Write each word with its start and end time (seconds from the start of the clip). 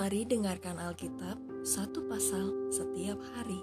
mari 0.00 0.24
dengarkan 0.24 0.80
Alkitab 0.80 1.36
satu 1.60 2.08
pasal 2.08 2.72
setiap 2.72 3.20
hari. 3.36 3.60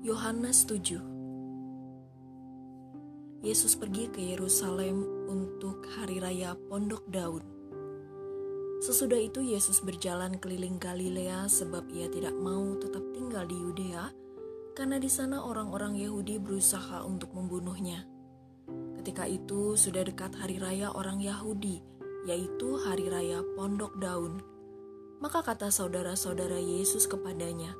Yohanes 0.00 0.64
7 0.64 3.44
Yesus 3.44 3.76
pergi 3.76 4.08
ke 4.08 4.24
Yerusalem 4.24 5.04
untuk 5.28 5.84
hari 5.84 6.16
raya 6.16 6.56
Pondok 6.56 7.04
Daud. 7.12 7.44
Sesudah 8.80 9.20
itu 9.20 9.44
Yesus 9.44 9.84
berjalan 9.84 10.40
keliling 10.40 10.80
Galilea 10.80 11.44
sebab 11.44 11.84
ia 11.92 12.08
tidak 12.08 12.32
mau 12.40 12.72
tetap 12.80 13.04
tinggal 13.12 13.44
di 13.44 13.60
Yudea 13.60 14.08
karena 14.72 14.96
di 14.96 15.12
sana 15.12 15.44
orang-orang 15.44 16.00
Yahudi 16.00 16.40
berusaha 16.40 17.04
untuk 17.04 17.36
membunuhnya. 17.36 18.08
Ketika 18.96 19.28
itu 19.28 19.76
sudah 19.76 20.08
dekat 20.08 20.32
hari 20.40 20.56
raya 20.56 20.88
orang 20.96 21.20
Yahudi, 21.20 21.84
yaitu 22.24 22.80
hari 22.80 23.12
raya 23.12 23.44
Pondok 23.60 23.92
Daun. 24.00 24.40
Maka 25.20 25.44
kata 25.44 25.68
saudara-saudara 25.68 26.56
Yesus 26.56 27.04
kepadanya, 27.04 27.76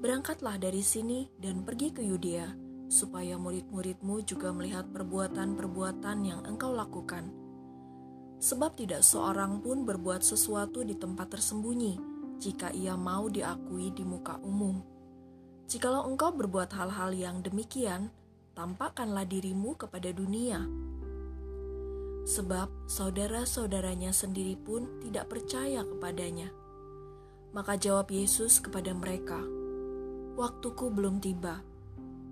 Berangkatlah 0.00 0.56
dari 0.56 0.80
sini 0.80 1.28
dan 1.36 1.60
pergi 1.60 1.92
ke 1.92 2.00
Yudea, 2.00 2.48
supaya 2.88 3.36
murid-muridmu 3.36 4.24
juga 4.24 4.48
melihat 4.52 4.88
perbuatan-perbuatan 4.92 6.18
yang 6.24 6.40
engkau 6.48 6.72
lakukan. 6.72 7.28
Sebab 8.40 8.80
tidak 8.80 9.04
seorang 9.04 9.60
pun 9.60 9.84
berbuat 9.84 10.24
sesuatu 10.24 10.80
di 10.80 10.96
tempat 10.96 11.36
tersembunyi, 11.36 12.00
jika 12.40 12.72
ia 12.72 12.96
mau 12.96 13.28
diakui 13.28 13.92
di 13.92 14.04
muka 14.08 14.40
umum. 14.40 14.80
Jikalau 15.68 16.08
engkau 16.08 16.32
berbuat 16.32 16.72
hal-hal 16.72 17.12
yang 17.12 17.44
demikian, 17.44 18.08
tampakkanlah 18.56 19.28
dirimu 19.28 19.76
kepada 19.76 20.08
dunia. 20.16 20.64
Sebab 22.30 22.86
saudara-saudaranya 22.86 24.14
sendiri 24.14 24.54
pun 24.54 25.02
tidak 25.02 25.34
percaya 25.34 25.82
kepadanya. 25.82 26.46
Maka 27.50 27.74
jawab 27.74 28.06
Yesus 28.06 28.62
kepada 28.62 28.94
mereka, 28.94 29.42
"Waktuku 30.38 30.94
belum 30.94 31.18
tiba, 31.18 31.58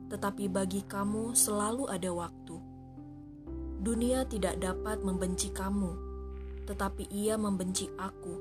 tetapi 0.07 0.47
bagi 0.47 0.87
kamu 0.87 1.35
selalu 1.35 1.91
ada 1.91 2.15
waktu. 2.15 2.63
Dunia 3.83 4.23
tidak 4.31 4.63
dapat 4.63 5.03
membenci 5.03 5.51
kamu, 5.51 5.91
tetapi 6.71 7.11
ia 7.11 7.35
membenci 7.35 7.91
Aku, 7.99 8.35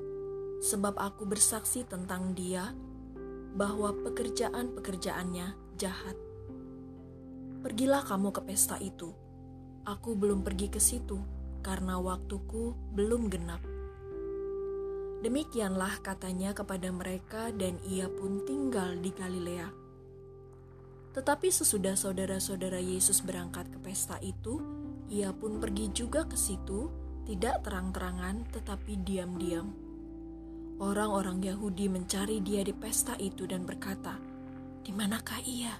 sebab 0.62 0.94
Aku 0.94 1.26
bersaksi 1.26 1.82
tentang 1.82 2.38
Dia 2.38 2.70
bahwa 3.58 3.90
pekerjaan-pekerjaannya 4.06 5.74
jahat. 5.74 6.14
Pergilah 7.66 8.06
kamu 8.06 8.30
ke 8.30 8.46
pesta 8.46 8.78
itu. 8.78 9.10
Aku 9.82 10.14
belum 10.14 10.46
pergi 10.46 10.70
ke 10.70 10.78
situ 10.78 11.37
karena 11.60 11.98
waktuku 11.98 12.74
belum 12.94 13.28
genap." 13.28 13.60
Demikianlah 15.18 15.98
katanya 15.98 16.54
kepada 16.54 16.94
mereka, 16.94 17.50
dan 17.50 17.74
ia 17.82 18.06
pun 18.06 18.46
tinggal 18.46 18.94
di 19.02 19.10
Galilea. 19.10 19.66
Tetapi 21.10 21.50
sesudah 21.50 21.98
saudara-saudara 21.98 22.78
Yesus 22.78 23.26
berangkat 23.26 23.66
ke 23.74 23.78
pesta 23.82 24.22
itu, 24.22 24.62
ia 25.10 25.34
pun 25.34 25.58
pergi 25.58 25.90
juga 25.90 26.22
ke 26.22 26.38
situ, 26.38 26.86
tidak 27.26 27.66
terang-terangan 27.66 28.46
tetapi 28.54 29.02
diam-diam. 29.02 29.74
Orang-orang 30.78 31.42
Yahudi 31.42 31.90
mencari 31.90 32.38
dia 32.38 32.62
di 32.62 32.70
pesta 32.70 33.18
itu 33.18 33.50
dan 33.50 33.66
berkata, 33.66 34.14
"Di 34.86 34.94
manakah 34.94 35.42
ia?" 35.42 35.74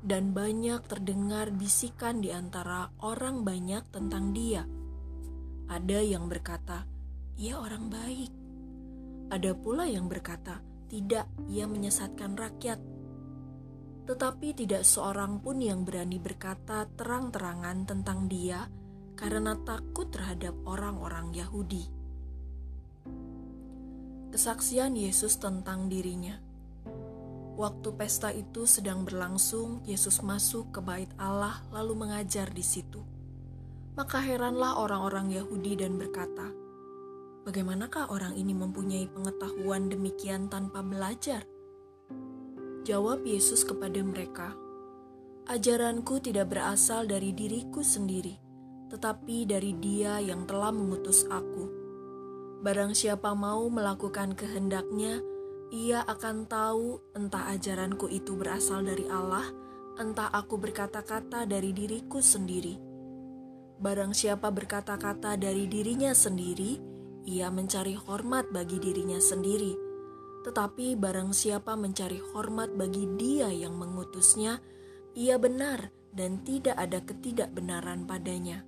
Dan 0.00 0.32
banyak 0.32 0.80
terdengar 0.88 1.52
bisikan 1.52 2.24
di 2.24 2.32
antara 2.32 2.88
orang 3.04 3.44
banyak 3.44 3.84
tentang 3.92 4.32
dia. 4.32 4.64
Ada 5.68 6.00
yang 6.00 6.26
berkata, 6.26 6.88
ia 7.36 7.60
orang 7.60 7.92
baik. 7.92 8.32
Ada 9.30 9.52
pula 9.54 9.84
yang 9.86 10.08
berkata, 10.08 10.64
tidak, 10.90 11.30
ia 11.46 11.68
menyesatkan 11.70 12.34
rakyat. 12.34 12.80
Tetapi 14.08 14.56
tidak 14.58 14.82
seorang 14.82 15.38
pun 15.38 15.62
yang 15.62 15.86
berani 15.86 16.18
berkata 16.18 16.90
terang-terangan 16.98 17.86
tentang 17.86 18.26
dia 18.26 18.66
karena 19.14 19.54
takut 19.62 20.10
terhadap 20.10 20.56
orang-orang 20.66 21.30
Yahudi. 21.30 21.86
Kesaksian 24.34 24.98
Yesus 24.98 25.38
tentang 25.38 25.86
dirinya. 25.86 26.49
Waktu 27.60 27.92
pesta 27.92 28.32
itu 28.32 28.64
sedang 28.64 29.04
berlangsung, 29.04 29.84
Yesus 29.84 30.24
masuk 30.24 30.72
ke 30.72 30.80
bait 30.80 31.12
Allah 31.20 31.60
lalu 31.68 32.08
mengajar 32.08 32.48
di 32.48 32.64
situ. 32.64 33.04
Maka 34.00 34.16
heranlah 34.24 34.80
orang-orang 34.80 35.28
Yahudi 35.28 35.76
dan 35.76 36.00
berkata, 36.00 36.48
Bagaimanakah 37.44 38.08
orang 38.08 38.32
ini 38.32 38.56
mempunyai 38.56 39.04
pengetahuan 39.12 39.92
demikian 39.92 40.48
tanpa 40.48 40.80
belajar? 40.80 41.44
Jawab 42.88 43.28
Yesus 43.28 43.60
kepada 43.68 44.00
mereka, 44.00 44.56
Ajaranku 45.44 46.16
tidak 46.16 46.56
berasal 46.56 47.04
dari 47.04 47.36
diriku 47.36 47.84
sendiri, 47.84 48.40
tetapi 48.88 49.44
dari 49.44 49.76
Dia 49.76 50.16
yang 50.16 50.48
telah 50.48 50.72
mengutus 50.72 51.28
aku. 51.28 51.68
Barang 52.64 52.96
siapa 52.96 53.36
mau 53.36 53.68
melakukan 53.68 54.32
kehendaknya, 54.32 55.20
ia 55.70 56.02
akan 56.02 56.50
tahu 56.50 57.14
entah 57.14 57.46
ajaranku 57.54 58.10
itu 58.10 58.34
berasal 58.34 58.82
dari 58.82 59.06
Allah, 59.06 59.46
entah 60.02 60.26
aku 60.34 60.58
berkata-kata 60.58 61.46
dari 61.46 61.70
diriku 61.70 62.18
sendiri. 62.18 62.74
Barang 63.80 64.10
siapa 64.10 64.50
berkata-kata 64.50 65.38
dari 65.38 65.70
dirinya 65.70 66.10
sendiri, 66.10 66.76
ia 67.24 67.48
mencari 67.54 67.94
hormat 67.94 68.50
bagi 68.50 68.82
dirinya 68.82 69.22
sendiri, 69.22 69.72
tetapi 70.42 70.98
barang 70.98 71.30
siapa 71.30 71.78
mencari 71.78 72.18
hormat 72.18 72.74
bagi 72.74 73.06
Dia 73.14 73.48
yang 73.54 73.78
mengutusnya, 73.78 74.58
ia 75.14 75.38
benar 75.38 75.94
dan 76.10 76.42
tidak 76.42 76.76
ada 76.76 76.98
ketidakbenaran 76.98 78.10
padanya. 78.10 78.66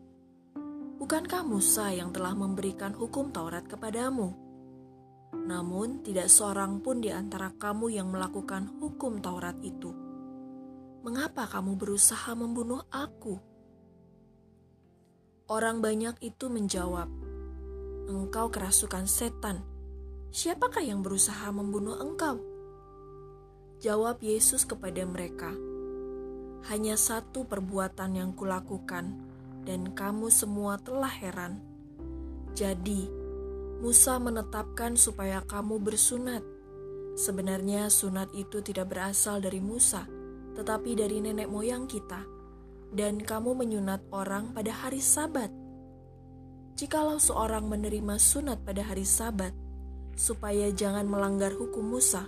Bukankah 1.03 1.43
Musa 1.43 1.91
yang 1.91 2.15
telah 2.15 2.39
memberikan 2.39 2.95
hukum 2.95 3.35
Taurat 3.35 3.67
kepadamu? 3.67 4.52
Namun, 5.33 6.05
tidak 6.05 6.29
seorang 6.29 6.85
pun 6.85 7.01
di 7.01 7.09
antara 7.09 7.51
kamu 7.57 7.89
yang 7.97 8.13
melakukan 8.13 8.69
hukum 8.79 9.25
Taurat 9.25 9.57
itu. 9.65 9.93
Mengapa 11.03 11.49
kamu 11.49 11.75
berusaha 11.81 12.37
membunuh 12.37 12.85
aku? 12.93 13.41
Orang 15.49 15.83
banyak 15.83 16.21
itu 16.23 16.47
menjawab, 16.47 17.11
engkau 18.07 18.53
kerasukan 18.53 19.09
setan. 19.09 19.65
Siapakah 20.33 20.85
yang 20.85 21.05
berusaha 21.05 21.49
membunuh 21.53 21.99
engkau? 22.01 22.41
Jawab 23.83 24.23
Yesus 24.23 24.63
kepada 24.63 25.03
mereka, 25.05 25.53
"Hanya 26.71 26.95
satu 26.95 27.45
perbuatan 27.45 28.17
yang 28.17 28.31
kulakukan, 28.33 29.33
dan 29.63 29.95
kamu 29.95 30.31
semua 30.31 30.79
telah 30.79 31.11
heran. 31.11 31.63
Jadi, 32.53 33.22
Musa 33.83 34.23
menetapkan 34.23 34.95
supaya 34.95 35.43
kamu 35.43 35.83
bersunat. 35.83 36.47
Sebenarnya, 37.19 37.91
sunat 37.91 38.31
itu 38.33 38.63
tidak 38.63 38.95
berasal 38.95 39.43
dari 39.43 39.59
Musa, 39.59 40.07
tetapi 40.55 40.95
dari 40.95 41.19
nenek 41.19 41.51
moyang 41.51 41.91
kita, 41.91 42.23
dan 42.95 43.19
kamu 43.19 43.59
menyunat 43.59 44.07
orang 44.15 44.55
pada 44.55 44.71
hari 44.71 45.03
Sabat." 45.03 45.63
jikalau 46.83 47.21
seorang 47.21 47.69
menerima 47.69 48.17
sunat 48.17 48.65
pada 48.65 48.83
hari 48.83 49.05
Sabat, 49.05 49.53
supaya 50.17 50.73
jangan 50.73 51.07
melanggar 51.07 51.53
hukum 51.55 51.85
Musa, 51.95 52.27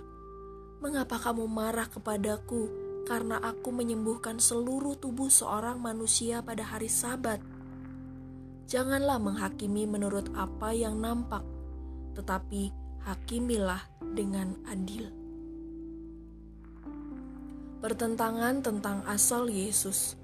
mengapa 0.81 1.17
kamu 1.17 1.49
marah 1.49 1.89
kepadaku 1.89 2.69
karena 3.05 3.37
aku 3.41 3.69
menyembuhkan 3.75 4.41
seluruh 4.41 4.97
tubuh 4.97 5.29
seorang 5.29 5.81
manusia 5.81 6.39
pada 6.39 6.63
hari 6.65 6.89
Sabat? 6.89 7.41
Janganlah 8.65 9.21
menghakimi 9.21 9.85
menurut 9.85 10.31
apa 10.33 10.73
yang 10.73 10.97
nampak, 10.97 11.45
tetapi 12.15 12.71
hakimilah 13.05 13.83
dengan 14.01 14.55
adil. 14.65 15.11
Pertentangan 17.83 18.65
tentang 18.65 19.05
asal 19.05 19.45
Yesus. 19.45 20.17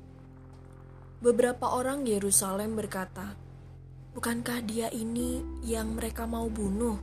Beberapa 1.22 1.70
orang 1.78 2.10
Yerusalem 2.10 2.74
berkata, 2.74 3.38
Bukankah 4.12 4.66
dia 4.66 4.90
ini 4.90 5.40
yang 5.62 5.96
mereka 5.96 6.26
mau 6.26 6.50
bunuh? 6.50 6.98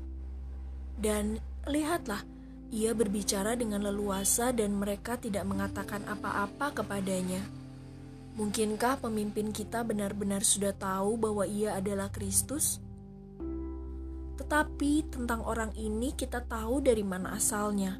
Dan 0.99 1.38
lihatlah, 1.64 2.20
ia 2.69 2.93
berbicara 2.93 3.56
dengan 3.56 3.87
leluasa 3.87 4.52
dan 4.52 4.76
mereka 4.76 5.17
tidak 5.17 5.46
mengatakan 5.49 6.05
apa-apa 6.05 6.82
kepadanya. 6.82 7.40
Mungkinkah 8.37 9.00
pemimpin 9.00 9.55
kita 9.56 9.81
benar-benar 9.87 10.44
sudah 10.44 10.76
tahu 10.76 11.17
bahwa 11.17 11.49
ia 11.49 11.79
adalah 11.79 12.12
Kristus? 12.12 12.82
Tetapi 14.38 15.11
tentang 15.11 15.43
orang 15.43 15.75
ini 15.75 16.14
kita 16.14 16.46
tahu 16.46 16.79
dari 16.81 17.02
mana 17.02 17.35
asalnya. 17.35 17.99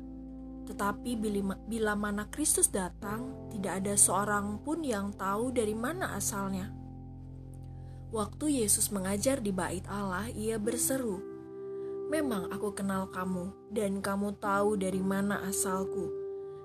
Tetapi 0.71 1.17
bila, 1.67 1.95
mana 1.99 2.29
Kristus 2.31 2.71
datang, 2.71 3.51
tidak 3.51 3.83
ada 3.83 3.95
seorang 3.99 4.63
pun 4.63 4.85
yang 4.85 5.11
tahu 5.17 5.51
dari 5.51 5.75
mana 5.75 6.15
asalnya. 6.15 6.71
Waktu 8.15 8.63
Yesus 8.65 8.89
mengajar 8.95 9.43
di 9.43 9.51
bait 9.53 9.85
Allah, 9.91 10.31
ia 10.33 10.57
berseru, 10.57 11.21
Memang 12.09 12.49
aku 12.49 12.73
kenal 12.73 13.13
kamu, 13.13 13.53
dan 13.69 14.01
kamu 14.01 14.41
tahu 14.41 14.81
dari 14.81 15.05
mana 15.05 15.45
asalku. 15.45 16.09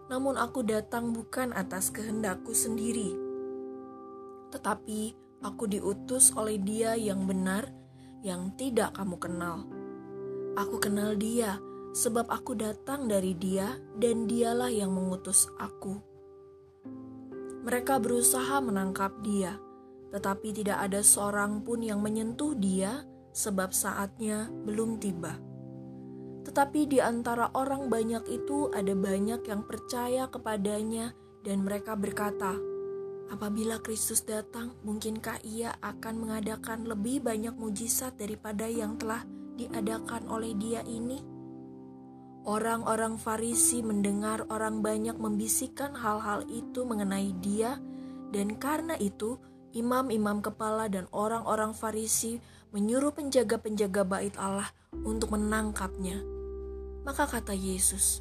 Namun 0.08 0.40
aku 0.40 0.64
datang 0.64 1.12
bukan 1.12 1.52
atas 1.52 1.92
kehendakku 1.92 2.56
sendiri, 2.56 3.12
tetapi 4.54 5.18
aku 5.42 5.66
diutus 5.66 6.30
oleh 6.38 6.62
Dia 6.62 6.94
yang 6.94 7.26
benar, 7.26 7.68
yang 8.24 8.56
tidak 8.56 8.96
kamu 8.96 9.20
kenal. 9.20 9.68
Aku 10.56 10.80
kenal 10.80 11.14
Dia, 11.20 11.60
sebab 11.94 12.32
aku 12.32 12.56
datang 12.56 13.06
dari 13.06 13.36
Dia, 13.36 13.76
dan 14.00 14.26
Dialah 14.26 14.72
yang 14.72 14.96
mengutus 14.96 15.46
aku. 15.60 16.00
Mereka 17.68 18.00
berusaha 18.00 18.64
menangkap 18.64 19.20
Dia, 19.22 19.60
tetapi 20.16 20.56
tidak 20.56 20.80
ada 20.90 21.04
seorang 21.04 21.62
pun 21.62 21.84
yang 21.84 22.00
menyentuh 22.00 22.56
Dia 22.56 23.04
sebab 23.36 23.76
saatnya 23.76 24.48
belum 24.64 25.02
tiba. 25.04 25.36
Tetapi 26.44 26.86
di 26.92 27.00
antara 27.00 27.50
orang 27.56 27.88
banyak 27.88 28.28
itu 28.30 28.68
ada 28.76 28.92
banyak 28.94 29.42
yang 29.48 29.64
percaya 29.64 30.28
kepadanya 30.28 31.16
dan 31.42 31.64
mereka 31.64 31.96
berkata, 31.96 32.56
Apabila 33.32 33.80
Kristus 33.80 34.26
datang, 34.28 34.76
mungkinkah 34.84 35.40
ia 35.48 35.72
akan 35.80 36.28
mengadakan 36.28 36.84
lebih 36.84 37.24
banyak 37.24 37.56
mujizat 37.56 38.20
daripada 38.20 38.68
yang 38.68 39.00
telah 39.00 39.24
diadakan 39.56 40.28
oleh 40.28 40.52
dia 40.60 40.84
ini? 40.84 41.24
Orang-orang 42.44 43.16
Farisi 43.16 43.80
mendengar 43.80 44.44
orang 44.52 44.84
banyak 44.84 45.16
membisikkan 45.16 45.96
hal-hal 45.96 46.44
itu 46.52 46.84
mengenai 46.84 47.32
dia, 47.40 47.80
dan 48.36 48.60
karena 48.60 49.00
itu 49.00 49.40
imam-imam 49.72 50.44
kepala 50.44 50.92
dan 50.92 51.08
orang-orang 51.16 51.72
Farisi 51.72 52.44
menyuruh 52.76 53.16
penjaga-penjaga 53.16 54.04
bait 54.04 54.36
Allah 54.36 54.68
untuk 54.92 55.32
menangkapnya. 55.32 56.20
Maka 57.08 57.32
kata 57.32 57.56
Yesus, 57.56 58.20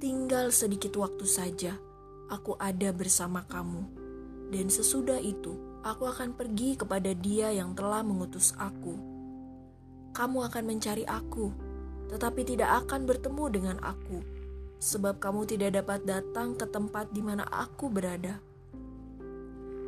"Tinggal 0.00 0.48
sedikit 0.48 0.96
waktu 0.96 1.28
saja, 1.28 1.76
aku 2.32 2.56
ada 2.56 2.88
bersama 2.90 3.44
kamu, 3.44 4.05
dan 4.50 4.70
sesudah 4.70 5.18
itu 5.18 5.56
aku 5.82 6.06
akan 6.10 6.34
pergi 6.34 6.78
kepada 6.78 7.14
Dia 7.14 7.54
yang 7.54 7.74
telah 7.74 8.02
mengutus 8.02 8.54
aku. 8.58 8.94
Kamu 10.14 10.38
akan 10.48 10.64
mencari 10.64 11.04
aku, 11.06 11.52
tetapi 12.10 12.42
tidak 12.42 12.86
akan 12.86 13.04
bertemu 13.04 13.44
dengan 13.52 13.76
aku, 13.82 14.22
sebab 14.82 15.20
kamu 15.20 15.44
tidak 15.46 15.82
dapat 15.82 16.02
datang 16.06 16.58
ke 16.58 16.66
tempat 16.66 17.10
di 17.14 17.22
mana 17.22 17.46
aku 17.46 17.90
berada." 17.90 18.42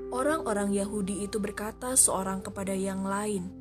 Orang-orang 0.09 0.73
Yahudi 0.73 1.29
itu 1.29 1.37
berkata 1.37 1.93
seorang 1.93 2.41
kepada 2.41 2.73
yang 2.73 3.05
lain, 3.05 3.53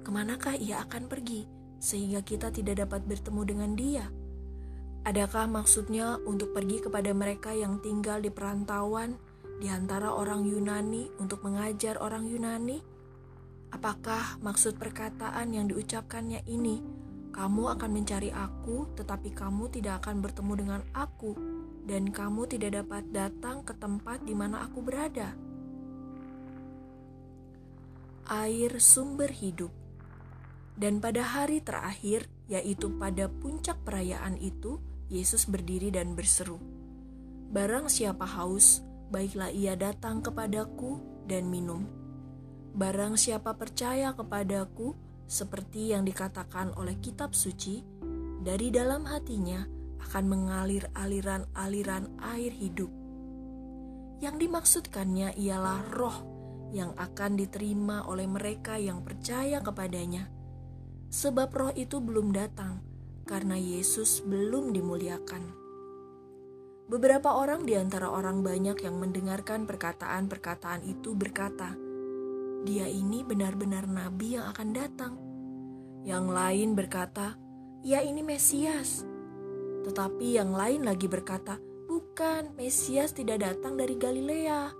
ke 0.00 0.08
manakah 0.08 0.56
ia 0.56 0.80
akan 0.88 1.04
pergi 1.04 1.44
sehingga 1.82 2.24
kita 2.24 2.48
tidak 2.48 2.88
dapat 2.88 3.04
bertemu 3.04 3.42
dengan 3.44 3.70
dia? 3.76 4.06
Adakah 5.02 5.50
maksudnya 5.50 6.16
untuk 6.24 6.54
pergi 6.54 6.80
kepada 6.80 7.10
mereka 7.12 7.52
yang 7.52 7.82
tinggal 7.82 8.22
di 8.22 8.30
perantauan 8.30 9.18
di 9.62 9.70
antara 9.70 10.10
orang 10.10 10.42
Yunani 10.42 11.06
untuk 11.22 11.46
mengajar 11.46 12.02
orang 12.02 12.26
Yunani? 12.26 12.82
Apakah 13.70 14.42
maksud 14.42 14.74
perkataan 14.74 15.54
yang 15.54 15.70
diucapkannya 15.70 16.42
ini, 16.50 16.82
kamu 17.30 17.78
akan 17.78 17.90
mencari 17.94 18.34
aku, 18.34 18.90
tetapi 18.98 19.30
kamu 19.30 19.70
tidak 19.70 20.02
akan 20.02 20.18
bertemu 20.18 20.52
dengan 20.58 20.82
aku, 20.90 21.38
dan 21.86 22.10
kamu 22.10 22.50
tidak 22.50 22.82
dapat 22.82 23.06
datang 23.14 23.62
ke 23.62 23.70
tempat 23.78 24.26
di 24.26 24.34
mana 24.34 24.66
aku 24.66 24.82
berada? 24.82 25.30
Air 28.26 28.82
sumber 28.82 29.30
hidup 29.30 29.70
dan 30.74 30.98
pada 30.98 31.22
hari 31.22 31.62
terakhir, 31.62 32.26
yaitu 32.50 32.90
pada 32.98 33.30
puncak 33.30 33.78
perayaan 33.86 34.40
itu, 34.42 34.82
Yesus 35.06 35.46
berdiri 35.46 35.92
dan 35.94 36.16
berseru, 36.18 36.58
"Barang 37.52 37.92
siapa 37.92 38.24
haus, 38.24 38.80
baiklah 39.12 39.52
ia 39.52 39.76
datang 39.76 40.24
kepadaku 40.24 40.96
dan 41.28 41.52
minum. 41.52 41.84
Barang 42.72 43.20
siapa 43.20 43.52
percaya 43.52 44.16
kepadaku, 44.16 44.96
seperti 45.28 45.92
yang 45.92 46.08
dikatakan 46.08 46.72
oleh 46.80 46.96
kitab 47.04 47.36
suci, 47.36 47.84
dari 48.40 48.72
dalam 48.72 49.04
hatinya 49.04 49.68
akan 50.08 50.24
mengalir 50.24 50.88
aliran-aliran 50.96 52.08
air 52.32 52.50
hidup." 52.56 52.88
Yang 54.24 54.48
dimaksudkannya 54.48 55.36
ialah 55.36 55.84
roh 55.92 56.18
yang 56.72 56.96
akan 56.96 57.36
diterima 57.36 58.08
oleh 58.08 58.24
mereka 58.24 58.80
yang 58.80 59.04
percaya 59.04 59.60
kepadanya 59.60 60.32
sebab 61.12 61.52
roh 61.52 61.72
itu 61.76 62.00
belum 62.00 62.32
datang 62.32 62.80
karena 63.28 63.54
Yesus 63.60 64.24
belum 64.24 64.72
dimuliakan. 64.72 65.61
Beberapa 66.90 67.38
orang 67.38 67.62
di 67.62 67.78
antara 67.78 68.10
orang 68.10 68.42
banyak 68.42 68.82
yang 68.82 68.98
mendengarkan 68.98 69.70
perkataan-perkataan 69.70 70.82
itu 70.82 71.14
berkata, 71.14 71.78
"Dia 72.66 72.90
ini 72.90 73.22
benar-benar 73.22 73.86
nabi 73.86 74.34
yang 74.34 74.50
akan 74.50 74.68
datang." 74.74 75.14
Yang 76.02 76.26
lain 76.34 76.68
berkata, 76.74 77.38
"Ya, 77.86 78.02
ini 78.02 78.26
Mesias." 78.26 79.06
Tetapi 79.86 80.38
yang 80.38 80.50
lain 80.54 80.82
lagi 80.82 81.06
berkata, 81.06 81.58
"Bukan, 81.86 82.58
Mesias 82.58 83.14
tidak 83.14 83.46
datang 83.46 83.78
dari 83.78 83.94
Galilea." 83.94 84.74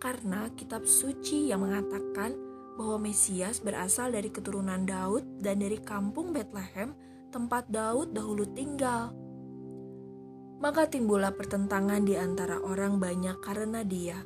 Karena 0.00 0.48
kitab 0.56 0.84
suci 0.88 1.52
yang 1.52 1.64
mengatakan 1.64 2.32
bahwa 2.80 2.96
Mesias 3.08 3.60
berasal 3.60 4.12
dari 4.12 4.32
keturunan 4.32 4.88
Daud 4.88 5.44
dan 5.44 5.60
dari 5.60 5.76
kampung 5.80 6.32
Bethlehem, 6.32 6.96
tempat 7.28 7.68
Daud 7.68 8.16
dahulu 8.16 8.48
tinggal. 8.56 9.12
Maka 10.60 10.92
timbullah 10.92 11.32
pertentangan 11.32 12.04
di 12.04 12.20
antara 12.20 12.60
orang 12.60 13.00
banyak 13.00 13.40
karena 13.40 13.80
dia. 13.80 14.20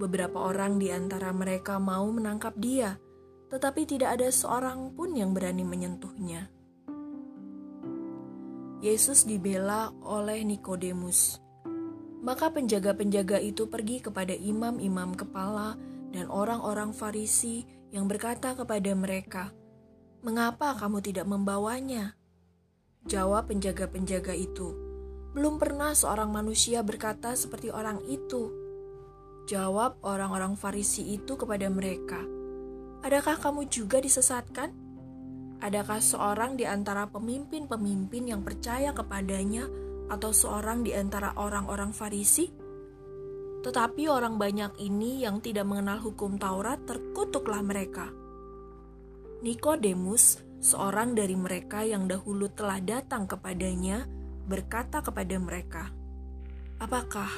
Beberapa 0.00 0.40
orang 0.40 0.80
di 0.80 0.88
antara 0.88 1.36
mereka 1.36 1.76
mau 1.76 2.08
menangkap 2.08 2.56
dia, 2.56 2.96
tetapi 3.52 3.84
tidak 3.84 4.16
ada 4.16 4.32
seorang 4.32 4.96
pun 4.96 5.12
yang 5.12 5.36
berani 5.36 5.68
menyentuhnya. 5.68 6.48
Yesus 8.80 9.28
dibela 9.28 9.92
oleh 10.00 10.46
Nikodemus. 10.48 11.42
Maka 12.24 12.48
penjaga-penjaga 12.48 13.36
itu 13.42 13.68
pergi 13.68 14.00
kepada 14.00 14.32
imam-imam 14.32 15.12
kepala 15.12 15.76
dan 16.14 16.30
orang-orang 16.32 16.96
Farisi 16.96 17.68
yang 17.92 18.08
berkata 18.08 18.56
kepada 18.56 18.96
mereka, 18.96 19.52
"Mengapa 20.24 20.72
kamu 20.78 21.04
tidak 21.04 21.26
membawanya?" 21.28 22.14
Jawab 23.06 23.50
penjaga-penjaga 23.50 24.34
itu, 24.34 24.87
"Belum 25.38 25.54
pernah 25.62 25.94
seorang 25.94 26.34
manusia 26.34 26.82
berkata 26.82 27.38
seperti 27.38 27.70
orang 27.70 28.02
itu." 28.10 28.50
Jawab 29.46 30.02
orang-orang 30.02 30.58
Farisi 30.58 31.14
itu 31.14 31.38
kepada 31.38 31.70
mereka, 31.70 32.18
"Adakah 33.06 33.38
kamu 33.38 33.70
juga 33.70 34.02
disesatkan? 34.02 34.74
Adakah 35.62 36.02
seorang 36.02 36.58
di 36.58 36.66
antara 36.66 37.06
pemimpin-pemimpin 37.06 38.34
yang 38.34 38.42
percaya 38.42 38.90
kepadanya, 38.90 39.70
atau 40.10 40.34
seorang 40.34 40.82
di 40.82 40.90
antara 40.90 41.38
orang-orang 41.38 41.94
Farisi?" 41.94 42.50
Tetapi 43.62 44.10
orang 44.10 44.42
banyak 44.42 44.74
ini 44.82 45.22
yang 45.22 45.38
tidak 45.38 45.70
mengenal 45.70 46.02
hukum 46.02 46.34
Taurat 46.34 46.82
terkutuklah 46.82 47.62
mereka. 47.62 48.10
Nikodemus, 49.38 50.42
seorang 50.58 51.14
dari 51.14 51.38
mereka 51.38 51.86
yang 51.86 52.10
dahulu 52.10 52.50
telah 52.50 52.82
datang 52.82 53.30
kepadanya, 53.30 54.17
berkata 54.48 55.04
kepada 55.04 55.36
mereka, 55.36 55.92
"Apakah 56.80 57.28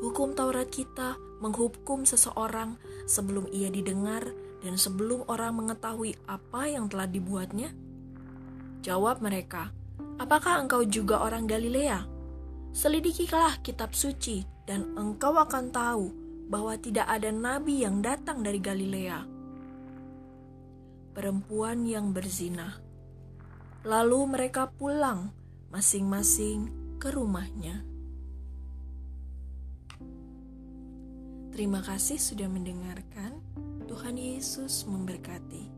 hukum 0.00 0.32
Taurat 0.32 0.66
kita 0.72 1.20
menghukum 1.44 2.08
seseorang 2.08 2.80
sebelum 3.04 3.46
ia 3.52 3.68
didengar 3.68 4.24
dan 4.64 4.80
sebelum 4.80 5.28
orang 5.28 5.60
mengetahui 5.60 6.16
apa 6.24 6.66
yang 6.66 6.88
telah 6.88 7.06
dibuatnya?" 7.06 7.70
Jawab 8.80 9.20
mereka, 9.20 9.70
"Apakah 10.16 10.64
engkau 10.64 10.82
juga 10.88 11.20
orang 11.20 11.44
Galilea? 11.44 12.08
Selidikilah 12.74 13.62
kitab 13.62 13.94
suci 13.94 14.42
dan 14.66 14.96
engkau 14.96 15.36
akan 15.36 15.70
tahu 15.70 16.24
bahwa 16.48 16.76
tidak 16.76 17.08
ada 17.08 17.32
nabi 17.32 17.84
yang 17.84 18.04
datang 18.04 18.44
dari 18.44 18.60
Galilea. 18.60 19.24
Perempuan 21.14 21.86
yang 21.86 22.10
berzina. 22.10 22.82
Lalu 23.84 24.20
mereka 24.26 24.68
pulang 24.74 25.30
masing-masing 25.74 26.70
ke 27.02 27.10
rumahnya. 27.10 27.82
Terima 31.50 31.82
kasih 31.82 32.14
sudah 32.14 32.46
mendengarkan. 32.46 33.42
Tuhan 33.90 34.14
Yesus 34.14 34.86
memberkati. 34.86 35.73